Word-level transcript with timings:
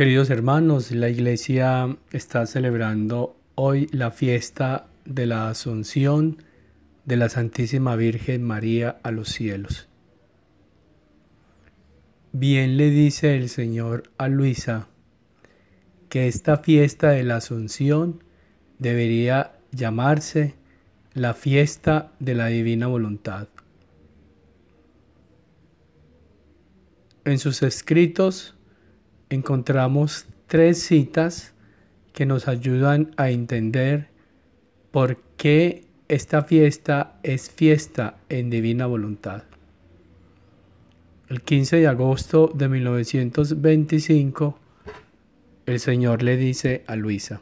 Queridos 0.00 0.30
hermanos, 0.30 0.92
la 0.92 1.10
iglesia 1.10 1.94
está 2.10 2.46
celebrando 2.46 3.36
hoy 3.54 3.86
la 3.92 4.10
fiesta 4.10 4.86
de 5.04 5.26
la 5.26 5.50
Asunción 5.50 6.42
de 7.04 7.18
la 7.18 7.28
Santísima 7.28 7.96
Virgen 7.96 8.42
María 8.42 8.98
a 9.02 9.10
los 9.10 9.28
cielos. 9.28 9.90
Bien 12.32 12.78
le 12.78 12.88
dice 12.88 13.36
el 13.36 13.50
Señor 13.50 14.04
a 14.16 14.28
Luisa 14.28 14.88
que 16.08 16.28
esta 16.28 16.56
fiesta 16.56 17.10
de 17.10 17.22
la 17.22 17.36
Asunción 17.36 18.24
debería 18.78 19.58
llamarse 19.70 20.54
la 21.12 21.34
fiesta 21.34 22.10
de 22.20 22.34
la 22.36 22.46
divina 22.46 22.86
voluntad. 22.86 23.48
En 27.26 27.38
sus 27.38 27.62
escritos 27.62 28.56
encontramos 29.30 30.26
tres 30.48 30.82
citas 30.82 31.54
que 32.12 32.26
nos 32.26 32.48
ayudan 32.48 33.12
a 33.16 33.30
entender 33.30 34.08
por 34.90 35.18
qué 35.36 35.84
esta 36.08 36.42
fiesta 36.42 37.18
es 37.22 37.50
fiesta 37.50 38.16
en 38.28 38.50
divina 38.50 38.86
voluntad. 38.86 39.44
El 41.28 41.42
15 41.42 41.76
de 41.76 41.86
agosto 41.86 42.50
de 42.52 42.68
1925, 42.68 44.58
el 45.66 45.78
Señor 45.78 46.24
le 46.24 46.36
dice 46.36 46.82
a 46.88 46.96
Luisa, 46.96 47.40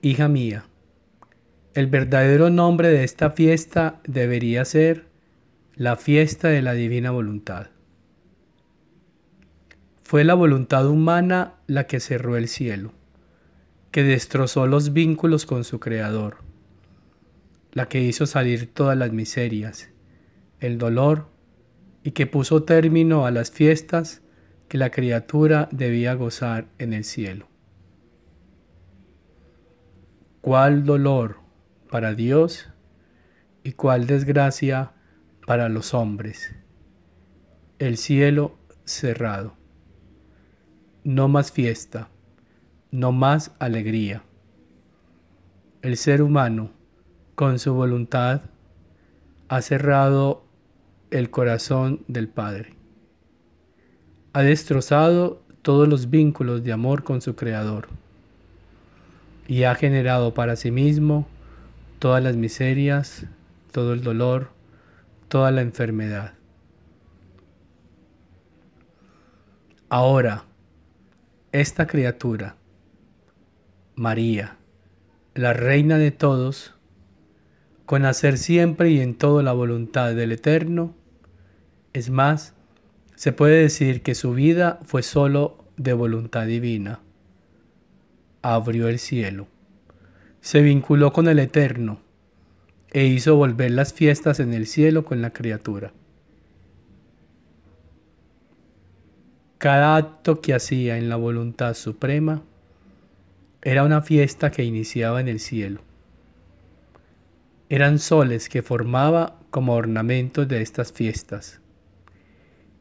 Hija 0.00 0.28
mía, 0.28 0.64
el 1.74 1.88
verdadero 1.88 2.48
nombre 2.48 2.88
de 2.88 3.04
esta 3.04 3.30
fiesta 3.30 4.00
debería 4.06 4.64
ser 4.64 5.06
la 5.74 5.96
fiesta 5.96 6.48
de 6.48 6.62
la 6.62 6.72
divina 6.72 7.10
voluntad. 7.10 7.66
Fue 10.08 10.24
la 10.24 10.32
voluntad 10.32 10.88
humana 10.88 11.56
la 11.66 11.86
que 11.86 12.00
cerró 12.00 12.38
el 12.38 12.48
cielo, 12.48 12.92
que 13.90 14.02
destrozó 14.02 14.66
los 14.66 14.94
vínculos 14.94 15.44
con 15.44 15.64
su 15.64 15.80
Creador, 15.80 16.38
la 17.72 17.90
que 17.90 18.00
hizo 18.00 18.24
salir 18.24 18.72
todas 18.72 18.96
las 18.96 19.12
miserias, 19.12 19.90
el 20.60 20.78
dolor 20.78 21.28
y 22.04 22.12
que 22.12 22.26
puso 22.26 22.62
término 22.62 23.26
a 23.26 23.30
las 23.30 23.50
fiestas 23.50 24.22
que 24.68 24.78
la 24.78 24.90
criatura 24.90 25.68
debía 25.72 26.14
gozar 26.14 26.68
en 26.78 26.94
el 26.94 27.04
cielo. 27.04 27.46
¿Cuál 30.40 30.86
dolor 30.86 31.40
para 31.90 32.14
Dios 32.14 32.70
y 33.62 33.72
cuál 33.72 34.06
desgracia 34.06 34.92
para 35.46 35.68
los 35.68 35.92
hombres? 35.92 36.54
El 37.78 37.98
cielo 37.98 38.56
cerrado 38.86 39.57
no 41.08 41.26
más 41.26 41.50
fiesta, 41.50 42.10
no 42.90 43.12
más 43.12 43.52
alegría. 43.60 44.22
El 45.80 45.96
ser 45.96 46.20
humano, 46.20 46.68
con 47.34 47.58
su 47.58 47.72
voluntad, 47.72 48.42
ha 49.48 49.62
cerrado 49.62 50.44
el 51.10 51.30
corazón 51.30 52.04
del 52.08 52.28
Padre. 52.28 52.74
Ha 54.34 54.42
destrozado 54.42 55.40
todos 55.62 55.88
los 55.88 56.10
vínculos 56.10 56.62
de 56.62 56.72
amor 56.72 57.04
con 57.04 57.22
su 57.22 57.34
Creador 57.34 57.88
y 59.46 59.62
ha 59.62 59.74
generado 59.74 60.34
para 60.34 60.56
sí 60.56 60.70
mismo 60.70 61.26
todas 62.00 62.22
las 62.22 62.36
miserias, 62.36 63.24
todo 63.72 63.94
el 63.94 64.02
dolor, 64.02 64.50
toda 65.28 65.52
la 65.52 65.62
enfermedad. 65.62 66.34
Ahora, 69.88 70.44
esta 71.52 71.86
criatura, 71.86 72.56
María, 73.94 74.58
la 75.34 75.54
reina 75.54 75.96
de 75.96 76.10
todos, 76.10 76.74
con 77.86 78.04
hacer 78.04 78.36
siempre 78.36 78.90
y 78.90 79.00
en 79.00 79.14
todo 79.14 79.42
la 79.42 79.52
voluntad 79.52 80.14
del 80.14 80.32
Eterno, 80.32 80.94
es 81.94 82.10
más, 82.10 82.54
se 83.14 83.32
puede 83.32 83.62
decir 83.62 84.02
que 84.02 84.14
su 84.14 84.34
vida 84.34 84.78
fue 84.84 85.02
sólo 85.02 85.64
de 85.78 85.94
voluntad 85.94 86.46
divina. 86.46 87.00
Abrió 88.42 88.88
el 88.88 88.98
cielo, 88.98 89.46
se 90.42 90.60
vinculó 90.60 91.14
con 91.14 91.28
el 91.28 91.38
Eterno 91.38 92.00
e 92.90 93.06
hizo 93.06 93.36
volver 93.36 93.70
las 93.70 93.94
fiestas 93.94 94.38
en 94.38 94.52
el 94.52 94.66
cielo 94.66 95.04
con 95.04 95.22
la 95.22 95.32
criatura. 95.32 95.92
Cada 99.58 99.96
acto 99.96 100.40
que 100.40 100.54
hacía 100.54 100.98
en 100.98 101.08
la 101.08 101.16
voluntad 101.16 101.74
suprema 101.74 102.44
era 103.60 103.82
una 103.82 104.02
fiesta 104.02 104.52
que 104.52 104.62
iniciaba 104.62 105.20
en 105.20 105.26
el 105.26 105.40
cielo. 105.40 105.80
Eran 107.68 107.98
soles 107.98 108.48
que 108.48 108.62
formaba 108.62 109.40
como 109.50 109.74
ornamentos 109.74 110.46
de 110.46 110.62
estas 110.62 110.92
fiestas. 110.92 111.60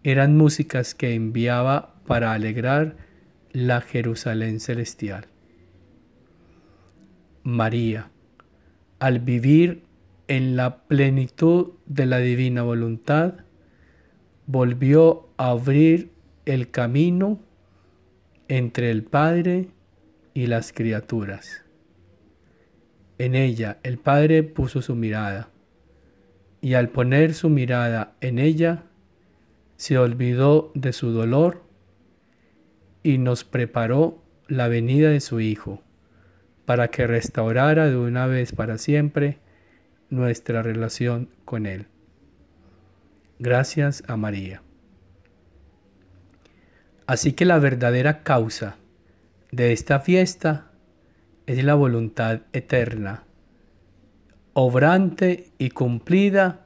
Eran 0.04 0.38
músicas 0.38 0.94
que 0.94 1.16
enviaba 1.16 1.96
para 2.06 2.34
alegrar 2.34 2.96
la 3.52 3.82
Jerusalén 3.82 4.59
celestial. 4.59 5.26
María, 7.42 8.12
al 9.00 9.20
vivir 9.20 9.84
en 10.28 10.56
la 10.56 10.84
plenitud 10.84 11.72
de 11.88 12.06
la 12.06 12.20
divina 12.20 12.62
voluntad, 12.62 13.34
volvió 14.46 15.30
a 15.38 15.50
abrir 15.50 16.16
el 16.47 16.72
camino 16.72 17.41
entre 18.47 18.90
el 18.90 19.03
Padre 19.03 19.68
y 20.34 20.47
las 20.47 20.72
criaturas. 20.72 21.66
En 23.18 23.35
ella 23.35 23.80
el 23.84 23.97
Padre 23.97 24.44
puso 24.44 24.81
su 24.81 24.96
mirada, 24.96 25.50
y 26.62 26.75
al 26.75 26.88
poner 26.90 27.34
su 27.34 27.50
mirada 27.50 28.16
en 28.22 28.40
ella, 28.40 28.85
se 29.75 29.97
olvidó 29.97 30.72
de 30.74 30.94
su 30.94 31.12
dolor 31.12 31.63
y 33.03 33.18
nos 33.18 33.44
preparó 33.44 34.24
la 34.47 34.69
venida 34.69 35.09
de 35.09 35.19
su 35.19 35.41
Hijo, 35.41 35.84
para 36.66 36.88
que 36.88 37.08
restaurara 37.08 37.88
de 37.88 37.97
una 37.97 38.25
vez 38.25 38.53
para 38.53 38.78
siempre 38.78 39.40
nuestra 40.09 40.64
relación 40.64 41.29
con 41.44 41.66
Él. 41.66 41.88
Gracias 43.38 44.03
a 44.08 44.16
María. 44.16 44.62
Así 47.07 47.31
que 47.31 47.45
la 47.45 47.57
verdadera 47.57 48.22
causa 48.22 48.75
de 49.53 49.72
esta 49.72 50.01
fiesta 50.01 50.72
es 51.45 51.63
la 51.63 51.73
voluntad 51.73 52.41
eterna, 52.51 53.23
obrante 54.51 55.53
y 55.57 55.69
cumplida 55.69 56.66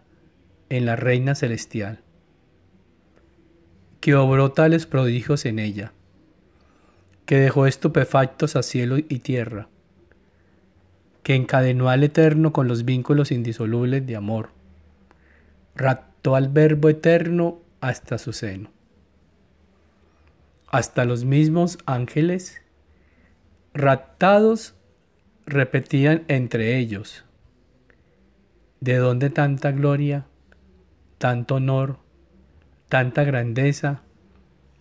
en 0.69 0.87
la 0.87 0.95
Reina 0.95 1.35
Celestial, 1.35 1.99
que 3.99 4.15
obró 4.15 4.51
tales 4.51 4.87
prodigios 4.87 5.45
en 5.45 5.59
ella, 5.59 5.93
que 7.27 7.37
dejó 7.37 7.67
estupefactos 7.67 8.55
a 8.55 8.63
cielo 8.63 8.97
y 8.97 9.19
tierra, 9.19 9.67
que 11.21 11.35
encadenó 11.35 11.89
al 11.89 12.03
Eterno 12.03 12.51
con 12.51 12.67
los 12.67 12.83
vínculos 12.83 13.31
indisolubles 13.31 14.07
de 14.07 14.15
amor, 14.15 14.49
raptó 15.75 16.35
al 16.35 16.49
Verbo 16.49 16.89
Eterno 16.89 17.59
hasta 17.79 18.17
su 18.17 18.33
seno 18.33 18.80
hasta 20.71 21.03
los 21.03 21.25
mismos 21.25 21.77
ángeles, 21.85 22.61
raptados, 23.73 24.73
repetían 25.45 26.23
entre 26.29 26.77
ellos, 26.77 27.25
¿de 28.79 28.95
dónde 28.95 29.29
tanta 29.29 29.71
gloria, 29.71 30.27
tanto 31.17 31.55
honor, 31.55 31.99
tanta 32.87 33.23
grandeza 33.23 34.01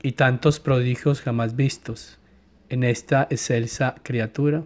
y 0.02 0.12
tantos 0.12 0.60
prodigios 0.60 1.22
jamás 1.22 1.56
vistos 1.56 2.18
en 2.68 2.84
esta 2.84 3.26
excelsa 3.28 3.96
criatura? 4.04 4.64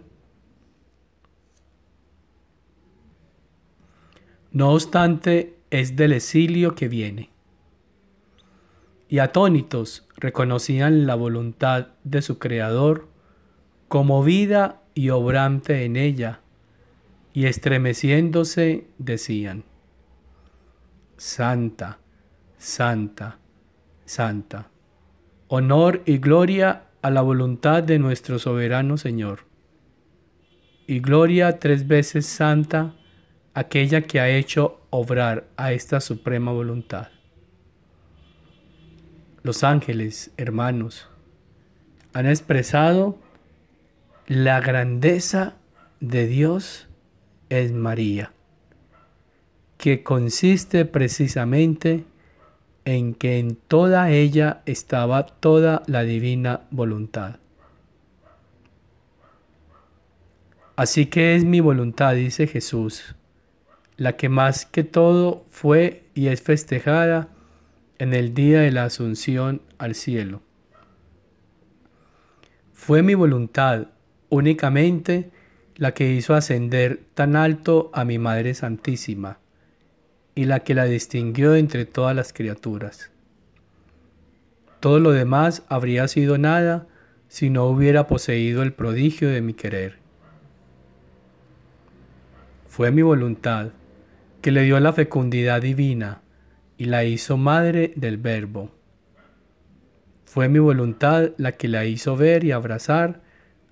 No 4.51 4.71
obstante, 4.71 5.57
es 5.71 5.95
del 5.95 6.13
exilio 6.13 6.75
que 6.75 6.87
viene 6.87 7.31
y 9.09 9.19
atónitos 9.19 10.04
reconocían 10.17 11.05
la 11.05 11.15
voluntad 11.15 11.87
de 12.03 12.21
su 12.21 12.39
Creador 12.39 13.07
como 13.87 14.23
vida 14.23 14.81
y 14.93 15.09
obrante 15.09 15.85
en 15.85 15.95
ella, 15.95 16.39
y 17.33 17.45
estremeciéndose 17.45 18.87
decían, 18.97 19.63
Santa, 21.17 21.99
Santa, 22.57 23.37
Santa, 24.05 24.69
honor 25.47 26.01
y 26.05 26.17
gloria 26.17 26.83
a 27.01 27.09
la 27.11 27.21
voluntad 27.21 27.83
de 27.83 27.99
nuestro 27.99 28.39
soberano 28.39 28.97
Señor, 28.97 29.41
y 30.87 30.99
gloria 30.99 31.59
tres 31.59 31.87
veces 31.87 32.25
santa 32.25 32.95
aquella 33.53 34.01
que 34.01 34.19
ha 34.19 34.29
hecho 34.29 34.81
obrar 34.89 35.47
a 35.57 35.71
esta 35.71 35.99
suprema 35.99 36.51
voluntad. 36.51 37.07
Los 39.45 39.63
ángeles, 39.63 40.31
hermanos, 40.37 41.07
han 42.13 42.25
expresado 42.25 43.19
la 44.25 44.59
grandeza 44.59 45.53
de 45.99 46.25
Dios 46.25 46.87
es 47.49 47.71
María, 47.71 48.31
que 49.77 50.01
consiste 50.01 50.83
precisamente 50.85 52.05
en 52.85 53.13
que 53.13 53.37
en 53.37 53.55
toda 53.55 54.09
ella 54.09 54.63
estaba 54.65 55.27
toda 55.27 55.83
la 55.85 56.01
divina 56.01 56.61
voluntad. 56.71 57.35
Así 60.75 61.05
que 61.05 61.35
es 61.35 61.45
mi 61.45 61.59
voluntad, 61.59 62.15
dice 62.15 62.47
Jesús, 62.47 63.15
la 63.95 64.17
que 64.17 64.27
más 64.27 64.65
que 64.65 64.83
todo 64.83 65.45
fue 65.51 66.01
y 66.15 66.29
es 66.29 66.41
festejada 66.41 67.29
en 67.97 68.13
el 68.13 68.33
día 68.33 68.61
de 68.61 68.71
la 68.71 68.85
asunción 68.85 69.61
al 69.77 69.95
cielo. 69.95 70.41
Fue 72.73 73.01
mi 73.03 73.13
voluntad 73.13 73.87
únicamente 74.29 75.31
la 75.75 75.93
que 75.93 76.11
hizo 76.11 76.33
ascender 76.33 77.01
tan 77.13 77.35
alto 77.35 77.89
a 77.93 78.05
mi 78.05 78.19
Madre 78.19 78.53
Santísima 78.53 79.39
y 80.35 80.45
la 80.45 80.61
que 80.61 80.75
la 80.75 80.85
distinguió 80.85 81.55
entre 81.55 81.85
todas 81.85 82.15
las 82.15 82.33
criaturas. 82.33 83.11
Todo 84.79 84.99
lo 84.99 85.11
demás 85.11 85.63
habría 85.69 86.07
sido 86.07 86.37
nada 86.37 86.87
si 87.27 87.49
no 87.49 87.65
hubiera 87.65 88.07
poseído 88.07 88.61
el 88.61 88.73
prodigio 88.73 89.29
de 89.29 89.41
mi 89.41 89.53
querer. 89.53 89.97
Fue 92.67 92.91
mi 92.91 93.01
voluntad 93.01 93.69
que 94.41 94.51
le 94.51 94.63
dio 94.63 94.79
la 94.79 94.93
fecundidad 94.93 95.61
divina 95.61 96.21
y 96.77 96.85
la 96.85 97.03
hizo 97.03 97.37
madre 97.37 97.93
del 97.95 98.17
Verbo. 98.17 98.71
Fue 100.25 100.49
mi 100.49 100.59
voluntad 100.59 101.31
la 101.37 101.53
que 101.53 101.67
la 101.67 101.85
hizo 101.85 102.17
ver 102.17 102.43
y 102.43 102.51
abrazar 102.51 103.21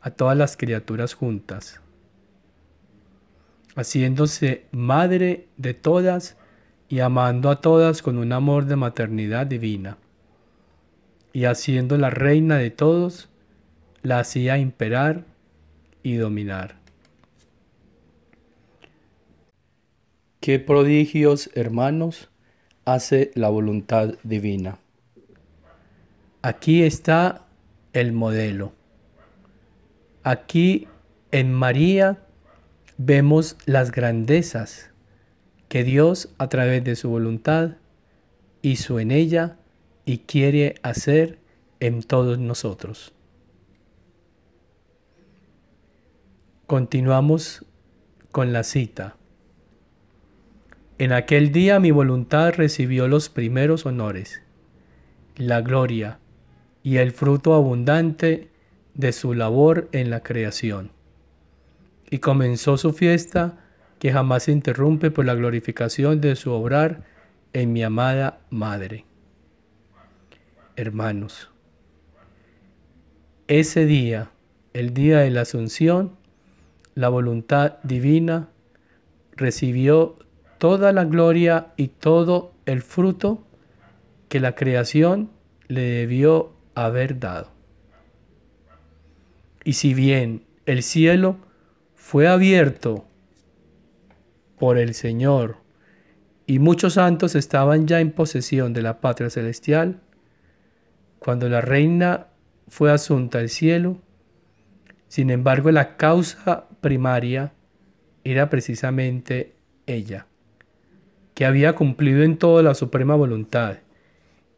a 0.02 0.12
todas 0.12 0.38
las 0.38 0.58
criaturas 0.58 1.14
juntas, 1.14 1.82
haciéndose 3.76 4.66
madre 4.72 5.48
de 5.58 5.74
todas 5.74 6.38
y 6.90 7.00
amando 7.00 7.50
a 7.50 7.62
todas 7.62 8.02
con 8.02 8.18
un 8.18 8.32
amor 8.32 8.66
de 8.66 8.76
maternidad 8.76 9.48
divina, 9.48 9.98
y 11.34 11.46
haciendo 11.46 11.98
la 11.98 12.10
reina 12.10 12.58
de 12.58 12.70
todos, 12.70 13.30
la 14.02 14.20
hacía 14.20 14.58
imperar 14.58 15.26
y 16.04 16.16
dominar. 16.16 16.76
¿Qué 20.40 20.60
prodigios, 20.60 21.50
hermanos, 21.56 22.30
hace 22.86 23.32
la 23.36 23.50
voluntad 23.50 24.16
divina? 24.24 24.78
Aquí 26.42 26.84
está 26.84 27.46
el 27.94 28.12
modelo. 28.12 28.74
Aquí 30.24 30.88
en 31.32 31.54
María 31.54 32.20
vemos 32.98 33.58
las 33.66 33.92
grandezas 33.92 34.92
que 35.70 35.84
Dios 35.84 36.30
a 36.38 36.50
través 36.50 36.84
de 36.84 36.96
su 36.96 37.10
voluntad 37.10 37.78
hizo 38.62 39.00
en 39.00 39.12
ella 39.12 39.58
y 40.06 40.20
quiere 40.20 40.76
hacer 40.84 41.40
en 41.80 42.04
todos 42.04 42.40
nosotros. 42.40 43.14
Continuamos 46.66 47.66
con 48.32 48.54
la 48.54 48.64
cita. 48.64 49.16
En 51.04 51.12
aquel 51.12 51.52
día 51.52 51.82
mi 51.82 51.92
voluntad 51.92 52.54
recibió 52.54 53.10
los 53.10 53.28
primeros 53.28 53.86
honores, 53.86 54.42
la 55.36 55.60
gloria 55.60 56.20
y 56.82 56.96
el 56.96 57.12
fruto 57.12 57.56
abundante 57.56 58.48
de 58.94 59.12
su 59.12 59.34
labor 59.34 59.90
en 59.92 60.10
la 60.10 60.24
creación. 60.24 60.92
Y 62.10 62.20
comenzó 62.20 62.78
su 62.78 62.94
fiesta 62.94 63.58
que 64.00 64.14
jamás 64.14 64.44
se 64.44 64.54
interrumpe 64.54 65.12
por 65.12 65.26
la 65.26 65.36
glorificación 65.36 66.22
de 66.22 66.38
su 66.38 66.54
obrar 66.54 67.04
en 67.52 67.74
mi 67.74 67.84
amada 67.84 68.40
Madre. 68.50 69.04
Hermanos, 70.78 71.50
ese 73.50 73.86
día, 73.86 74.32
el 74.72 74.94
día 74.94 75.20
de 75.20 75.32
la 75.32 75.42
Asunción, 75.42 76.14
la 76.96 77.10
voluntad 77.10 77.74
divina 77.84 78.48
recibió 79.36 80.18
toda 80.64 80.94
la 80.94 81.04
gloria 81.04 81.74
y 81.76 81.90
todo 81.90 82.54
el 82.66 82.82
fruto 82.82 83.46
que 84.30 84.40
la 84.40 84.56
creación 84.56 85.30
le 85.68 85.82
debió 85.82 86.54
haber 86.74 87.20
dado. 87.20 87.52
Y 89.66 89.74
si 89.74 89.94
bien 89.94 90.46
el 90.66 90.82
cielo 90.82 91.36
fue 91.96 92.30
abierto 92.30 93.06
por 94.58 94.78
el 94.78 94.94
Señor 94.94 95.58
y 96.48 96.60
muchos 96.60 96.94
santos 96.94 97.36
estaban 97.36 97.86
ya 97.86 98.00
en 98.00 98.14
posesión 98.14 98.72
de 98.72 98.84
la 98.84 99.02
patria 99.02 99.30
celestial, 99.30 100.00
cuando 101.20 101.50
la 101.50 101.60
reina 101.60 102.28
fue 102.70 102.90
asunta 102.90 103.40
al 103.40 103.50
cielo, 103.50 103.98
sin 105.10 105.30
embargo 105.30 105.72
la 105.72 105.98
causa 105.98 106.70
primaria 106.80 107.52
era 108.24 108.50
precisamente 108.50 109.58
ella 109.88 110.28
que 111.34 111.46
había 111.46 111.74
cumplido 111.74 112.24
en 112.24 112.38
todo 112.38 112.62
la 112.62 112.76
suprema 112.76 113.16
voluntad, 113.16 113.78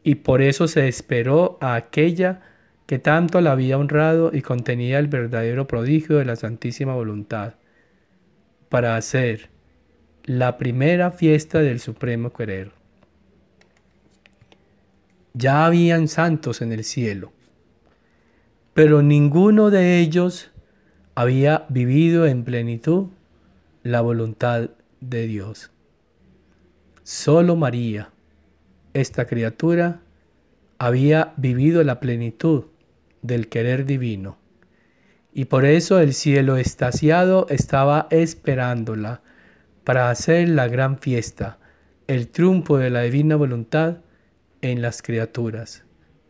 y 0.02 0.16
por 0.16 0.42
eso 0.42 0.68
se 0.68 0.88
esperó 0.88 1.58
a 1.60 1.74
aquella 1.74 2.42
que 2.86 2.98
tanto 2.98 3.40
la 3.40 3.52
había 3.52 3.78
honrado 3.78 4.30
y 4.32 4.42
contenía 4.42 4.98
el 4.98 5.08
verdadero 5.08 5.66
prodigio 5.66 6.18
de 6.18 6.24
la 6.24 6.36
santísima 6.36 6.94
voluntad, 6.94 7.54
para 8.68 8.96
hacer 8.96 9.48
la 10.24 10.58
primera 10.58 11.10
fiesta 11.10 11.60
del 11.60 11.80
supremo 11.80 12.32
querer. 12.32 12.72
Ya 15.34 15.66
habían 15.66 16.08
santos 16.08 16.62
en 16.62 16.72
el 16.72 16.84
cielo, 16.84 17.32
pero 18.74 19.02
ninguno 19.02 19.70
de 19.70 19.98
ellos 19.98 20.50
había 21.14 21.66
vivido 21.68 22.26
en 22.26 22.44
plenitud 22.44 23.08
la 23.82 24.00
voluntad 24.00 24.70
de 25.00 25.26
Dios. 25.26 25.70
Solo 27.06 27.54
María, 27.54 28.10
esta 28.92 29.28
criatura, 29.28 30.00
había 30.76 31.34
vivido 31.36 31.84
la 31.84 32.00
plenitud 32.00 32.64
del 33.22 33.48
querer 33.48 33.86
divino. 33.86 34.38
Y 35.32 35.44
por 35.44 35.66
eso 35.66 36.00
el 36.00 36.14
cielo 36.14 36.56
estasiado 36.56 37.46
estaba 37.48 38.08
esperándola 38.10 39.22
para 39.84 40.10
hacer 40.10 40.48
la 40.48 40.66
gran 40.66 40.98
fiesta, 40.98 41.60
el 42.08 42.26
triunfo 42.26 42.76
de 42.76 42.90
la 42.90 43.02
divina 43.02 43.36
voluntad 43.36 43.98
en 44.60 44.82
las 44.82 45.00
criaturas, 45.00 45.84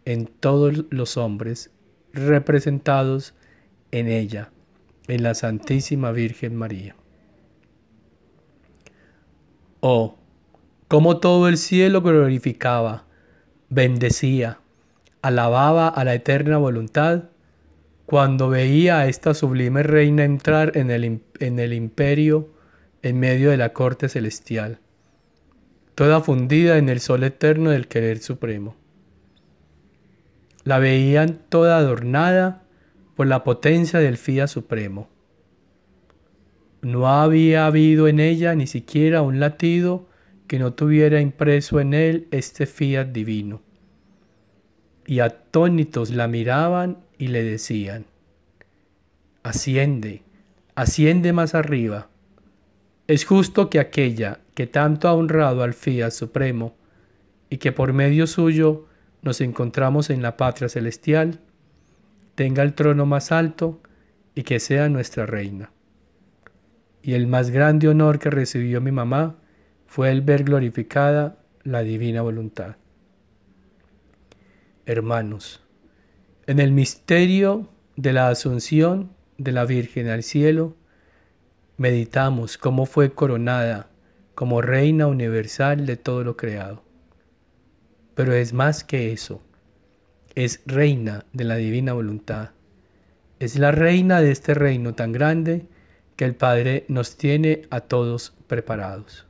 en 0.04 0.26
todos 0.26 0.84
los 0.90 1.16
hombres 1.16 1.70
representados 2.12 3.34
en 3.92 4.08
ella, 4.08 4.50
en 5.08 5.22
la 5.22 5.32
Santísima 5.32 6.12
Virgen 6.12 6.54
María. 6.54 6.96
Oh, 9.80 10.18
como 10.88 11.18
todo 11.18 11.48
el 11.48 11.56
cielo 11.56 12.02
glorificaba, 12.02 13.04
bendecía, 13.68 14.60
alababa 15.22 15.88
a 15.88 16.04
la 16.04 16.14
eterna 16.14 16.58
voluntad, 16.58 17.24
cuando 18.06 18.48
veía 18.48 19.00
a 19.00 19.08
esta 19.08 19.34
sublime 19.34 19.82
reina 19.82 20.22
entrar 20.22 20.76
en 20.76 20.92
el, 20.92 21.22
en 21.40 21.58
el 21.58 21.72
imperio 21.72 22.50
en 23.02 23.18
medio 23.18 23.50
de 23.50 23.56
la 23.56 23.72
corte 23.72 24.08
celestial, 24.08 24.78
toda 25.96 26.20
fundida 26.20 26.78
en 26.78 26.88
el 26.88 27.00
sol 27.00 27.24
eterno 27.24 27.70
del 27.70 27.88
querer 27.88 28.18
supremo. 28.20 28.76
La 30.62 30.78
veían 30.78 31.40
toda 31.48 31.78
adornada 31.78 32.62
por 33.16 33.26
la 33.26 33.44
potencia 33.44 33.98
del 33.98 34.16
Fía 34.16 34.46
Supremo. 34.46 35.08
No 36.82 37.08
había 37.08 37.66
habido 37.66 38.08
en 38.08 38.20
ella 38.20 38.54
ni 38.54 38.66
siquiera 38.66 39.22
un 39.22 39.40
latido 39.40 40.06
que 40.46 40.58
no 40.58 40.74
tuviera 40.74 41.20
impreso 41.20 41.80
en 41.80 41.94
él 41.94 42.28
este 42.30 42.66
fiat 42.66 43.08
divino. 43.08 43.62
Y 45.06 45.20
atónitos 45.20 46.10
la 46.10 46.28
miraban 46.28 46.98
y 47.18 47.28
le 47.28 47.42
decían, 47.42 48.06
asciende, 49.42 50.22
asciende 50.74 51.32
más 51.32 51.54
arriba. 51.54 52.08
Es 53.06 53.24
justo 53.24 53.70
que 53.70 53.78
aquella 53.78 54.40
que 54.54 54.66
tanto 54.66 55.08
ha 55.08 55.14
honrado 55.14 55.62
al 55.62 55.74
fiat 55.74 56.10
supremo 56.10 56.76
y 57.50 57.58
que 57.58 57.72
por 57.72 57.92
medio 57.92 58.26
suyo 58.26 58.86
nos 59.22 59.40
encontramos 59.40 60.10
en 60.10 60.22
la 60.22 60.36
patria 60.36 60.68
celestial, 60.68 61.40
tenga 62.34 62.62
el 62.62 62.74
trono 62.74 63.06
más 63.06 63.32
alto 63.32 63.80
y 64.34 64.42
que 64.42 64.60
sea 64.60 64.88
nuestra 64.88 65.26
reina. 65.26 65.70
Y 67.02 67.14
el 67.14 67.26
más 67.26 67.50
grande 67.50 67.88
honor 67.88 68.18
que 68.18 68.30
recibió 68.30 68.80
mi 68.80 68.90
mamá 68.90 69.36
fue 69.86 70.10
el 70.10 70.20
ver 70.20 70.44
glorificada 70.44 71.38
la 71.62 71.82
divina 71.82 72.22
voluntad. 72.22 72.76
hermanos, 74.84 75.60
en 76.46 76.60
el 76.60 76.70
misterio 76.70 77.68
de 77.96 78.12
la 78.12 78.28
asunción 78.28 79.10
de 79.36 79.50
la 79.50 79.64
Virgen 79.64 80.08
al 80.08 80.22
cielo, 80.22 80.76
meditamos 81.76 82.56
cómo 82.56 82.86
fue 82.86 83.12
coronada 83.12 83.88
como 84.36 84.62
reina 84.62 85.08
universal 85.08 85.86
de 85.86 85.96
todo 85.96 86.22
lo 86.22 86.36
creado. 86.36 86.84
Pero 88.14 88.32
es 88.32 88.52
más 88.52 88.84
que 88.84 89.12
eso, 89.12 89.42
es 90.36 90.62
reina 90.66 91.24
de 91.32 91.44
la 91.44 91.56
divina 91.56 91.94
voluntad. 91.94 92.50
Es 93.40 93.58
la 93.58 93.72
reina 93.72 94.20
de 94.20 94.30
este 94.30 94.54
reino 94.54 94.94
tan 94.94 95.12
grande 95.12 95.66
que 96.14 96.24
el 96.24 96.34
Padre 96.34 96.84
nos 96.88 97.16
tiene 97.16 97.62
a 97.70 97.80
todos 97.80 98.34
preparados. 98.46 99.25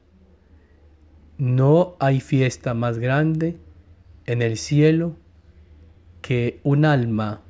No 1.38 1.96
hay 1.98 2.20
fiesta 2.20 2.72
más 2.72 2.98
grande 2.98 3.56
en 4.24 4.40
el 4.40 4.56
cielo 4.56 5.16
que 6.22 6.60
un 6.62 6.84
alma 6.84 7.42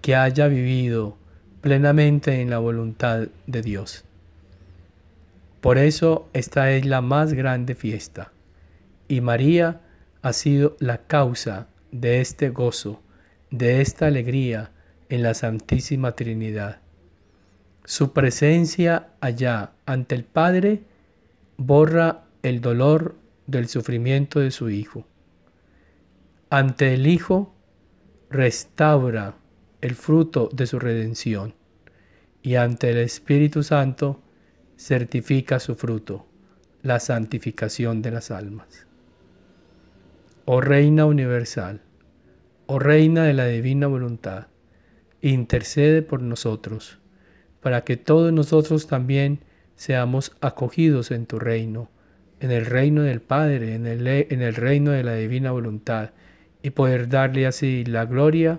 que 0.00 0.14
haya 0.14 0.46
vivido 0.46 1.16
plenamente 1.60 2.40
en 2.40 2.50
la 2.50 2.58
voluntad 2.58 3.28
de 3.46 3.62
Dios. 3.62 4.04
Por 5.60 5.78
eso 5.78 6.28
esta 6.32 6.70
es 6.72 6.86
la 6.86 7.00
más 7.00 7.32
grande 7.32 7.74
fiesta. 7.74 8.32
Y 9.08 9.20
María 9.20 9.80
ha 10.22 10.32
sido 10.32 10.76
la 10.78 10.98
causa 10.98 11.66
de 11.90 12.20
este 12.20 12.50
gozo, 12.50 13.02
de 13.50 13.80
esta 13.80 14.06
alegría 14.06 14.70
en 15.08 15.22
la 15.22 15.34
Santísima 15.34 16.12
Trinidad. 16.12 16.80
Su 17.84 18.12
presencia 18.12 19.08
allá 19.20 19.72
ante 19.84 20.14
el 20.14 20.24
Padre 20.24 20.82
borra 21.56 22.22
el 22.42 22.60
dolor 22.60 23.16
del 23.46 23.68
sufrimiento 23.68 24.40
de 24.40 24.50
su 24.50 24.70
Hijo. 24.70 25.06
Ante 26.50 26.94
el 26.94 27.06
Hijo 27.06 27.54
restaura 28.30 29.36
el 29.80 29.94
fruto 29.94 30.48
de 30.52 30.66
su 30.66 30.78
redención 30.78 31.54
y 32.42 32.56
ante 32.56 32.90
el 32.90 32.98
Espíritu 32.98 33.62
Santo 33.62 34.22
certifica 34.76 35.60
su 35.60 35.76
fruto, 35.76 36.26
la 36.82 36.98
santificación 36.98 38.02
de 38.02 38.10
las 38.10 38.30
almas. 38.30 38.86
Oh 40.44 40.60
Reina 40.60 41.06
Universal, 41.06 41.82
oh 42.66 42.78
Reina 42.78 43.24
de 43.24 43.34
la 43.34 43.46
Divina 43.46 43.86
Voluntad, 43.86 44.48
intercede 45.20 46.02
por 46.02 46.20
nosotros, 46.20 46.98
para 47.60 47.84
que 47.84 47.96
todos 47.96 48.32
nosotros 48.32 48.88
también 48.88 49.44
seamos 49.76 50.32
acogidos 50.40 51.12
en 51.12 51.26
tu 51.26 51.38
reino, 51.38 51.90
en 52.42 52.50
el 52.50 52.66
reino 52.66 53.02
del 53.02 53.20
Padre, 53.20 53.74
en 53.74 53.86
el, 53.86 54.06
en 54.06 54.42
el 54.42 54.54
reino 54.56 54.90
de 54.90 55.04
la 55.04 55.14
Divina 55.14 55.52
Voluntad, 55.52 56.10
y 56.60 56.70
poder 56.70 57.08
darle 57.08 57.46
así 57.46 57.84
la 57.84 58.04
gloria 58.04 58.58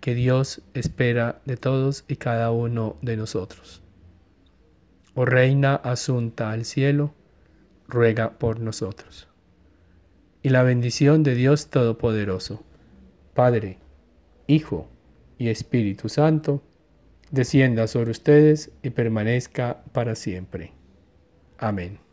que 0.00 0.14
Dios 0.14 0.62
espera 0.72 1.42
de 1.44 1.58
todos 1.58 2.04
y 2.08 2.16
cada 2.16 2.50
uno 2.50 2.96
de 3.02 3.18
nosotros. 3.18 3.82
Oh 5.14 5.26
Reina 5.26 5.74
asunta 5.74 6.50
al 6.50 6.64
cielo, 6.64 7.12
ruega 7.88 8.38
por 8.38 8.58
nosotros. 8.58 9.28
Y 10.42 10.48
la 10.48 10.62
bendición 10.62 11.22
de 11.22 11.34
Dios 11.34 11.68
Todopoderoso, 11.68 12.64
Padre, 13.34 13.78
Hijo 14.46 14.88
y 15.36 15.48
Espíritu 15.48 16.08
Santo, 16.08 16.62
descienda 17.30 17.86
sobre 17.86 18.12
ustedes 18.12 18.70
y 18.82 18.90
permanezca 18.90 19.82
para 19.92 20.14
siempre. 20.14 20.72
Amén. 21.58 22.09